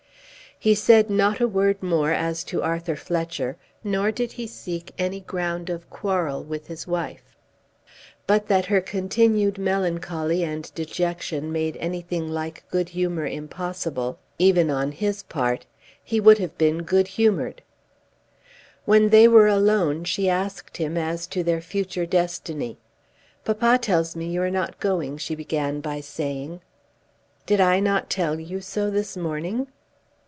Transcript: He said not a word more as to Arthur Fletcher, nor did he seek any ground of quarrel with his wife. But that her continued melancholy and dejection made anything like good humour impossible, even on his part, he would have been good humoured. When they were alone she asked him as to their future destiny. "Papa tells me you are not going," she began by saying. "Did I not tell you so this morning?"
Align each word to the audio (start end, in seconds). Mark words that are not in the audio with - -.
He 0.63 0.75
said 0.75 1.09
not 1.09 1.39
a 1.41 1.47
word 1.47 1.81
more 1.81 2.11
as 2.11 2.43
to 2.43 2.61
Arthur 2.61 2.95
Fletcher, 2.95 3.57
nor 3.83 4.11
did 4.11 4.33
he 4.33 4.45
seek 4.45 4.93
any 4.95 5.19
ground 5.19 5.71
of 5.71 5.89
quarrel 5.89 6.43
with 6.43 6.67
his 6.67 6.85
wife. 6.85 7.23
But 8.27 8.45
that 8.47 8.67
her 8.67 8.79
continued 8.79 9.57
melancholy 9.57 10.43
and 10.43 10.71
dejection 10.75 11.51
made 11.51 11.77
anything 11.77 12.27
like 12.29 12.63
good 12.69 12.89
humour 12.89 13.25
impossible, 13.25 14.19
even 14.37 14.69
on 14.69 14.91
his 14.91 15.23
part, 15.23 15.65
he 16.03 16.19
would 16.19 16.37
have 16.37 16.55
been 16.59 16.83
good 16.83 17.07
humoured. 17.07 17.63
When 18.85 19.09
they 19.09 19.27
were 19.27 19.47
alone 19.47 20.03
she 20.03 20.29
asked 20.29 20.77
him 20.77 20.95
as 20.95 21.25
to 21.25 21.41
their 21.41 21.61
future 21.61 22.05
destiny. 22.05 22.77
"Papa 23.45 23.79
tells 23.81 24.15
me 24.15 24.27
you 24.27 24.43
are 24.43 24.51
not 24.51 24.79
going," 24.79 25.17
she 25.17 25.33
began 25.33 25.81
by 25.81 26.01
saying. 26.01 26.61
"Did 27.47 27.59
I 27.59 27.79
not 27.79 28.11
tell 28.11 28.39
you 28.39 28.61
so 28.61 28.91
this 28.91 29.17
morning?" 29.17 29.65